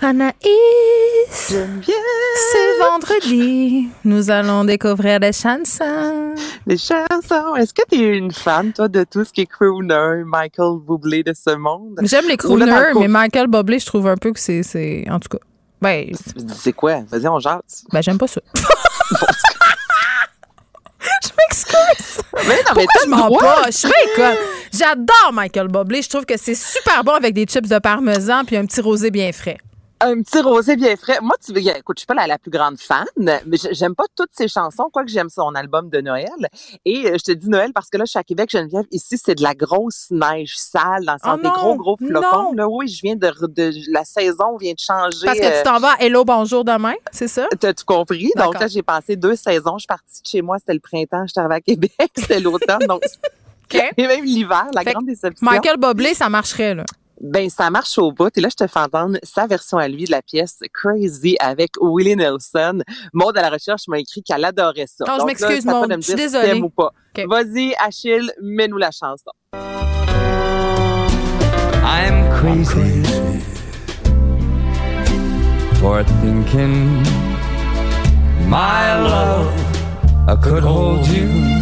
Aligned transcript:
Anaïs, 0.00 0.32
c'est 1.28 2.78
vendredi. 2.78 3.88
Nous 4.04 4.30
allons 4.30 4.62
découvrir 4.64 5.18
des 5.18 5.32
chansons. 5.32 6.34
Les 6.66 6.76
chansons. 6.76 7.56
Est-ce 7.56 7.74
que 7.74 7.82
tu 7.90 8.00
es 8.02 8.16
une 8.16 8.30
fan, 8.32 8.72
toi, 8.72 8.86
de 8.88 9.02
tout 9.04 9.24
ce 9.24 9.32
qui 9.32 9.40
est 9.42 9.46
crooner, 9.46 10.22
Michael 10.24 10.78
Bublé 10.86 11.24
de 11.24 11.32
ce 11.34 11.56
monde? 11.56 11.98
J'aime 12.02 12.28
les 12.28 12.36
crooners, 12.36 12.92
mais 12.98 13.08
Michael 13.08 13.48
Bublé, 13.48 13.80
je 13.80 13.86
trouve 13.86 14.06
un 14.06 14.16
peu 14.16 14.32
que 14.32 14.38
c'est, 14.38 14.62
c'est, 14.62 15.04
en 15.10 15.18
tout 15.18 15.30
cas, 15.30 15.38
ben, 15.82 16.06
C'est 16.54 16.72
quoi? 16.72 17.00
Vas-y, 17.08 17.26
on 17.28 17.40
jase. 17.40 17.84
ben 17.92 18.00
j'aime 18.00 18.18
pas 18.18 18.28
ça. 18.28 18.40
je 21.00 21.28
m'excuse. 21.38 22.22
Mais 22.46 22.56
non, 22.66 22.72
mais 22.76 22.86
Pourquoi 23.10 23.62
je 23.70 23.86
bien 23.88 24.14
conne. 24.16 24.36
J'adore 24.72 25.32
Michael 25.32 25.68
Bublé. 25.68 26.02
Je 26.02 26.08
trouve 26.08 26.24
que 26.24 26.36
c'est 26.36 26.54
super 26.54 27.02
bon 27.04 27.12
avec 27.12 27.34
des 27.34 27.44
chips 27.44 27.68
de 27.68 27.78
parmesan 27.78 28.44
puis 28.44 28.56
un 28.56 28.66
petit 28.66 28.80
rosé 28.80 29.10
bien 29.10 29.32
frais. 29.32 29.58
Un 30.00 30.22
petit 30.22 30.40
rosé 30.40 30.76
bien 30.76 30.94
frais. 30.96 31.18
Moi, 31.20 31.34
tu 31.44 31.52
veux, 31.52 31.58
écoute, 31.58 31.98
je 31.98 32.02
suis 32.02 32.06
pas 32.06 32.14
la, 32.14 32.28
la 32.28 32.38
plus 32.38 32.52
grande 32.52 32.78
fan, 32.78 33.04
mais 33.16 33.42
j'ai- 33.50 33.74
j'aime 33.74 33.96
pas 33.96 34.04
toutes 34.14 34.30
ses 34.32 34.46
chansons, 34.46 34.88
quoique 34.92 35.10
j'aime 35.10 35.28
son 35.28 35.52
album 35.56 35.90
de 35.90 36.00
Noël. 36.00 36.28
Et 36.84 37.06
euh, 37.06 37.16
je 37.18 37.24
te 37.24 37.32
dis 37.32 37.48
Noël 37.48 37.72
parce 37.72 37.90
que 37.90 37.96
là, 37.98 38.04
je 38.04 38.10
suis 38.10 38.18
à 38.18 38.22
Québec, 38.22 38.48
Geneviève, 38.48 38.84
ici, 38.92 39.18
c'est 39.18 39.34
de 39.34 39.42
la 39.42 39.54
grosse 39.54 40.06
neige 40.12 40.54
sale, 40.56 41.04
dans 41.04 41.14
le 41.14 41.18
sens 41.18 41.34
Oh 41.34 41.42
des 41.42 41.48
non, 41.48 41.52
gros, 41.52 41.76
gros 41.76 41.96
flocons. 41.96 42.20
non. 42.22 42.52
Là, 42.52 42.68
oui, 42.68 42.86
je 42.86 43.00
viens 43.02 43.16
de, 43.16 43.28
de, 43.48 43.72
la 43.92 44.04
saison 44.04 44.56
vient 44.56 44.72
de 44.74 44.78
changer. 44.78 45.26
Parce 45.26 45.40
que 45.40 45.44
euh, 45.44 45.58
tu 45.58 45.62
t'en 45.64 45.80
vas 45.80 45.94
à 45.98 46.02
Hello 46.04 46.24
Bonjour 46.24 46.64
demain, 46.64 46.94
c'est 47.10 47.26
ça? 47.28 47.48
T'as 47.58 47.72
tout 47.74 47.84
compris? 47.84 48.30
Donc 48.36 48.58
là, 48.60 48.68
j'ai 48.68 48.82
passé 48.82 49.16
deux 49.16 49.34
saisons. 49.34 49.78
Je 49.78 49.80
suis 49.80 49.86
partie 49.88 50.22
de 50.22 50.26
chez 50.28 50.42
moi, 50.42 50.58
c'était 50.60 50.74
le 50.74 50.80
printemps. 50.80 51.24
Je 51.26 51.32
suis 51.32 51.40
arrivée 51.40 51.56
à 51.56 51.60
Québec, 51.60 51.92
c'était 52.16 52.38
l'automne. 52.38 52.86
Donc, 52.86 53.02
OK. 53.74 53.82
et 53.96 54.06
même 54.06 54.24
l'hiver, 54.24 54.66
la 54.72 54.82
Fait 54.82 54.92
grande 54.92 55.06
déception. 55.06 55.44
Michael 55.44 55.76
Bublé, 55.76 56.14
ça 56.14 56.28
marcherait, 56.28 56.74
là. 56.76 56.84
Ben, 57.20 57.50
ça 57.50 57.68
marche 57.70 57.98
au 57.98 58.12
bout. 58.12 58.30
Et 58.36 58.40
là, 58.40 58.48
je 58.48 58.64
te 58.64 58.66
fais 58.70 58.78
entendre 58.78 59.18
sa 59.22 59.46
version 59.46 59.78
à 59.78 59.88
lui 59.88 60.04
de 60.04 60.10
la 60.12 60.22
pièce 60.22 60.58
Crazy 60.72 61.36
avec 61.40 61.72
Willie 61.80 62.14
Nelson. 62.16 62.80
Maud 63.12 63.36
à 63.36 63.42
la 63.42 63.50
recherche 63.50 63.88
m'a 63.88 63.98
écrit 63.98 64.22
qu'elle 64.22 64.44
adorait 64.44 64.86
ça. 64.86 65.04
Non, 65.06 65.14
je 65.14 65.18
Donc 65.18 65.26
m'excuse, 65.28 65.66
me 65.66 65.72
Je 65.96 66.00
suis 66.00 66.12
si 66.12 66.16
désolée. 66.16 66.60
ou 66.60 66.70
pas. 66.70 66.92
Vas-y, 67.28 67.74
Achille, 67.84 68.30
mets-nous 68.40 68.78
la 68.78 68.90
chanson. 68.92 69.32
I'm 71.90 72.28
crazy, 72.40 73.02
for 75.80 76.04
thinking 76.20 77.02
my 78.48 78.94
love 79.02 79.50
I 80.28 80.36
could 80.36 80.62
hold 80.62 81.06
you. 81.08 81.57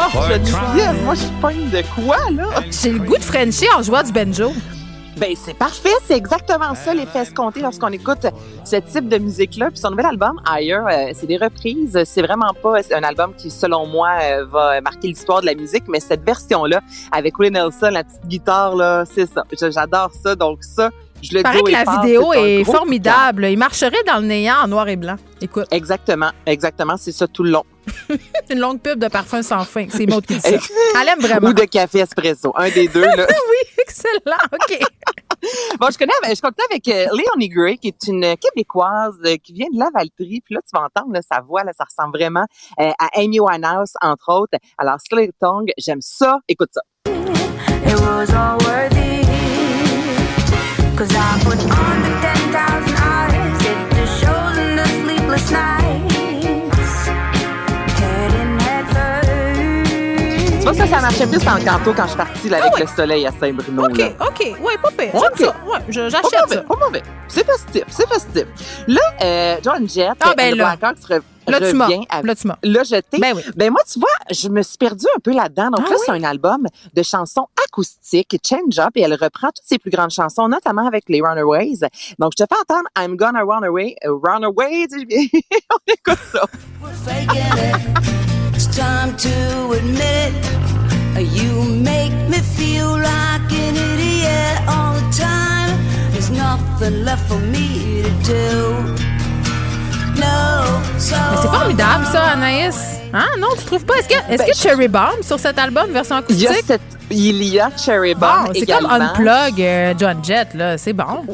Oh, 0.00 0.10
je 0.12 1.02
moi, 1.04 1.14
je 1.14 1.20
suis 1.20 1.30
pogne 1.40 1.70
de 1.70 1.82
quoi, 1.92 2.18
là? 2.30 2.44
J'ai 2.70 2.92
le 2.92 3.00
goût 3.00 3.16
de 3.16 3.22
Frenchie 3.22 3.66
en 3.76 3.82
jouant 3.82 4.04
du 4.04 4.12
banjo. 4.12 4.52
Ben, 5.16 5.34
c'est 5.34 5.54
parfait. 5.54 5.88
C'est 6.04 6.16
exactement 6.16 6.76
ça, 6.76 6.94
les 6.94 7.04
fesses 7.04 7.32
comptées 7.32 7.62
lorsqu'on 7.62 7.88
écoute 7.88 8.24
ce 8.64 8.76
type 8.76 9.08
de 9.08 9.18
musique-là. 9.18 9.70
Puis 9.70 9.78
son 9.78 9.90
nouvel 9.90 10.06
album, 10.06 10.40
Higher, 10.48 10.82
euh, 10.88 11.12
c'est 11.14 11.26
des 11.26 11.36
reprises. 11.36 11.98
C'est 12.04 12.22
vraiment 12.22 12.52
pas 12.62 12.76
un 12.94 13.02
album 13.02 13.34
qui, 13.36 13.50
selon 13.50 13.86
moi, 13.86 14.10
euh, 14.22 14.46
va 14.46 14.80
marquer 14.80 15.08
l'histoire 15.08 15.40
de 15.40 15.46
la 15.46 15.56
musique, 15.56 15.84
mais 15.88 15.98
cette 15.98 16.24
version-là, 16.24 16.80
avec 17.10 17.36
Willie 17.40 17.50
Nelson, 17.50 17.90
la 17.90 18.04
petite 18.04 18.26
guitare, 18.28 18.76
là, 18.76 19.04
c'est 19.04 19.26
ça. 19.26 19.42
J'adore 19.68 20.12
ça. 20.22 20.36
Donc 20.36 20.58
ça, 20.62 20.90
je 21.22 21.32
le 21.32 21.40
Il 21.40 21.42
paraît 21.42 21.62
que 21.62 21.72
la 21.72 22.00
vidéo 22.00 22.32
est 22.34 22.62
formidable. 22.62 23.46
Il 23.46 23.58
marcherait 23.58 24.04
dans 24.06 24.20
le 24.20 24.26
néant 24.26 24.58
en 24.62 24.68
noir 24.68 24.86
et 24.86 24.96
blanc. 24.96 25.16
Écoute. 25.40 25.66
Exactement, 25.72 26.30
exactement. 26.46 26.96
C'est 26.96 27.12
ça 27.12 27.26
tout 27.26 27.42
le 27.42 27.50
long. 27.50 27.64
c'est 28.08 28.54
une 28.54 28.60
longue 28.60 28.80
pub 28.80 28.98
de 28.98 29.08
parfum 29.08 29.42
sans 29.42 29.64
fin. 29.64 29.86
C'est 29.88 30.06
Maud 30.06 30.24
qui 30.26 30.34
dit 30.34 30.40
ça. 30.40 30.50
Elle 31.00 31.08
aime 31.08 31.20
vraiment. 31.20 31.48
Ou 31.48 31.52
de 31.52 31.64
café 31.64 32.00
espresso. 32.00 32.52
Un 32.56 32.70
des 32.70 32.88
deux, 32.88 33.04
là. 33.04 33.26
Oui, 33.50 33.68
excellent. 33.78 34.36
OK. 34.52 34.80
Bon, 35.78 35.86
je 35.90 35.96
connais, 35.96 36.12
je 36.34 36.40
continue 36.40 36.66
avec 36.68 36.88
euh, 36.88 37.06
Léonie 37.16 37.48
Gray, 37.48 37.78
qui 37.78 37.88
est 37.88 38.08
une 38.08 38.36
Québécoise 38.36 39.14
euh, 39.24 39.36
qui 39.36 39.52
vient 39.52 39.68
de 39.72 39.78
Lavaltrie. 39.78 40.40
Puis 40.44 40.54
là, 40.54 40.60
tu 40.62 40.70
vas 40.76 40.86
entendre 40.86 41.12
là, 41.12 41.20
sa 41.22 41.40
voix, 41.40 41.62
là, 41.62 41.72
ça 41.76 41.84
ressemble 41.84 42.18
vraiment 42.18 42.44
euh, 42.80 42.90
à 42.98 43.08
Amy 43.20 43.38
Winehouse, 43.38 43.92
entre 44.02 44.32
autres. 44.32 44.58
Alors, 44.78 44.96
Slay 45.00 45.30
Tongue, 45.40 45.70
j'aime 45.78 46.00
ça. 46.00 46.38
Écoute 46.48 46.70
ça. 46.72 46.80
It 47.06 47.94
was 48.00 48.30
all 48.32 48.58
worthy. 48.66 48.97
Ça, 60.78 60.86
ça 60.86 61.00
marchait 61.00 61.26
plus 61.26 61.46
en 61.48 61.58
canto 61.64 61.92
quand 61.92 62.04
je 62.04 62.08
suis 62.08 62.16
partie 62.16 62.48
là, 62.48 62.58
avec 62.58 62.70
Ah 62.72 62.74
ouais. 62.76 62.80
le 62.82 62.86
soleil 62.96 63.26
à 63.26 63.32
Saint-Bruno. 63.32 63.84
OK, 63.84 63.98
là. 63.98 64.08
OK. 64.20 64.40
Ouais, 64.62 64.78
pas 64.82 64.90
pire. 64.96 65.14
OK. 65.14 65.22
J'aime 65.38 65.46
ça. 65.48 65.56
Ouais, 65.66 65.78
j'achète 65.88 66.22
mauvais, 66.42 66.54
ça. 66.56 66.62
pas 66.62 66.76
mauvais. 66.76 67.02
C'est 67.28 67.44
festif, 67.46 67.84
c'est 67.88 68.08
festif. 68.08 68.44
Là, 68.86 69.00
euh, 69.22 69.56
John 69.62 69.88
Jett, 69.88 70.12
Ah, 70.20 70.34
ben 70.36 70.52
the 70.52 70.56
là. 70.56 70.76
Blackhawks 70.76 71.22
Là, 71.48 71.60
tu 71.60 71.74
m'as. 71.74 71.86
avec- 71.86 72.24
Là, 72.24 72.34
tu 72.34 72.46
m'as. 72.46 72.56
Là, 72.62 72.82
je 72.84 72.96
t'ai. 73.00 73.18
Ben 73.18 73.32
oui. 73.34 73.42
Ben 73.56 73.70
moi, 73.70 73.80
tu 73.90 73.98
vois, 73.98 74.08
je 74.30 74.48
me 74.48 74.62
suis 74.62 74.76
perdue 74.76 75.06
un 75.16 75.20
peu 75.20 75.32
là-dedans. 75.32 75.70
Donc 75.70 75.80
Ah 75.86 75.90
là, 75.90 75.96
oui? 75.96 76.02
c'est 76.04 76.12
un 76.12 76.22
album 76.24 76.66
de 76.94 77.02
chansons 77.02 77.46
acoustiques, 77.66 78.36
Change 78.46 78.78
Up, 78.78 78.90
et 78.96 79.00
elle 79.00 79.14
reprend 79.14 79.48
toutes 79.48 79.64
ses 79.66 79.78
plus 79.78 79.90
grandes 79.90 80.10
chansons, 80.10 80.46
notamment 80.48 80.86
avec 80.86 81.04
les 81.08 81.22
Runaways. 81.22 81.78
Donc, 82.18 82.32
je 82.38 82.44
te 82.44 82.48
fais 82.48 82.60
entendre 82.60 82.86
I'm 82.98 83.16
Gonna 83.16 83.42
Run 83.44 83.62
Away, 83.62 83.96
Run 84.04 84.42
Away. 84.44 84.86
On 85.72 85.78
écoute 85.92 86.18
ça. 86.32 86.42
We're 86.82 86.92
faking 87.04 87.42
it. 87.56 88.54
It's 88.54 88.66
time 88.76 89.14
to 89.16 89.72
admit 89.72 90.34
it. 90.44 90.47
You 91.20 91.62
make 91.64 92.12
me 92.28 92.38
feel 92.56 92.96
like 92.96 93.50
an 93.52 93.74
idiot 93.76 94.60
all 94.68 94.94
the 94.94 95.10
time. 95.16 95.76
There's 96.12 96.30
nothing 96.30 97.04
left 97.04 97.26
for 97.28 97.38
me 97.38 98.02
to 98.02 98.10
do. 98.24 98.94
No, 100.14 100.64
so 100.98 101.16
Mais 101.16 101.36
c'est 101.42 101.48
formidable, 101.48 102.06
ça, 102.12 102.22
Anaïs. 102.34 103.00
Hein? 103.12 103.26
Non, 103.38 103.48
tu 103.58 103.64
trouves 103.64 103.84
pas? 103.84 103.94
Est-ce 103.98 104.08
que, 104.08 104.14
est-ce 104.14 104.38
Ben, 104.42 104.46
que 104.50 104.56
Cherry 104.56 104.88
Bomb, 104.88 105.22
sur 105.22 105.38
cet 105.40 105.58
album, 105.58 105.90
version 105.92 106.22
Il 106.28 106.38
y 106.40 106.46
a 106.46 106.50
acoustique? 106.50 106.66
cette, 106.66 106.82
il 107.10 107.42
y 107.44 107.58
a 107.60 107.70
Cherry 107.76 108.14
Bomb 108.14 108.46
Bon, 108.46 108.52
c'est 108.54 108.66
comme. 108.66 108.86
Unplug 108.86 109.60
euh, 109.60 109.94
John 109.98 110.24
Jett, 110.24 110.54
là. 110.54 110.76
C'est 110.78 110.92
bon. 110.92 111.24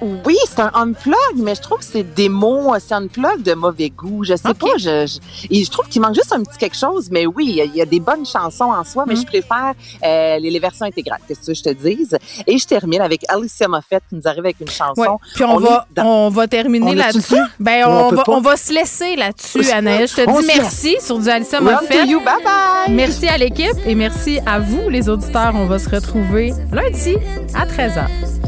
Oui, 0.00 0.36
c'est 0.48 0.60
un 0.60 0.70
unplug, 0.74 1.14
mais 1.36 1.54
je 1.54 1.60
trouve 1.62 1.78
que 1.78 1.84
c'est 1.84 2.02
des 2.02 2.28
mots, 2.28 2.72
c'est 2.78 2.94
un 2.94 3.04
unplug 3.04 3.42
de 3.42 3.54
mauvais 3.54 3.90
goût. 3.90 4.24
Je 4.24 4.34
sais 4.36 4.54
pas, 4.54 4.76
je, 4.78 5.06
je, 5.06 5.18
et 5.50 5.64
je 5.64 5.70
trouve 5.70 5.88
qu'il 5.88 6.00
manque 6.02 6.14
juste 6.14 6.32
un 6.32 6.42
petit 6.42 6.58
quelque 6.58 6.76
chose, 6.76 7.08
mais 7.10 7.26
oui, 7.26 7.46
il 7.48 7.54
y 7.56 7.60
a- 7.60 7.64
il 7.64 7.74
y, 7.76 7.80
a 7.82 7.86
des 7.86 8.00
bonnes 8.00 8.26
chansons 8.26 8.64
en 8.72 8.84
soi, 8.84 9.04
mais 9.06 9.14
Mm. 9.14 9.20
je 9.20 9.26
préfère 9.26 9.72
euh, 10.04 10.38
les, 10.38 10.50
les 10.50 10.58
versions 10.58 10.84
intégrales, 10.86 11.20
qu'est-ce 11.26 11.46
que 11.46 11.54
je 11.54 11.62
te 11.62 11.70
dise? 11.70 12.16
Et 12.46 12.58
je 12.58 12.66
termine 12.66 13.00
avec 13.00 13.22
Alicia 13.28 13.68
Moffett 13.68 14.02
qui 14.08 14.16
nous 14.16 14.22
arrive 14.26 14.44
avec 14.44 14.60
une 14.60 14.68
chanson. 14.70 15.00
Ouais. 15.00 15.08
Puis 15.34 15.44
on, 15.44 15.54
On 15.56 15.58
va, 15.58 15.86
dans- 15.94 16.04
on 16.26 16.28
va 16.30 16.46
terminer 16.48 16.94
là-dessus? 16.94 17.36
Ben, 17.60 17.84
on 17.86 18.10
va, 18.10 18.24
on 18.28 18.40
va 18.40 18.56
se 18.56 18.72
laisser 18.72 19.16
là-dessus, 19.16 19.70
Anaïs. 19.70 20.10
Je 20.10 20.22
te 20.22 20.40
dis 20.40 20.46
merci 20.56 20.96
sur 21.00 21.18
du 21.18 21.24
to 21.24 21.60
Moffett. 21.62 22.06
you, 22.08 22.20
bye 22.20 22.42
bye! 22.44 22.94
Merci 22.94 23.26
à 23.28 23.38
l'équipe 23.38 23.76
et 23.86 23.94
merci 23.94 24.38
à 24.46 24.58
vous, 24.58 24.88
les 24.90 25.08
auditeurs. 25.08 25.52
On 25.54 25.66
va 25.66 25.78
se 25.78 25.88
retrouver 25.88 26.52
lundi 26.72 27.16
à 27.54 27.64
13h. 27.66 28.43